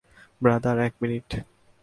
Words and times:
Brother, 0.41 0.77
এক 0.79 0.93
minute. 1.01 1.27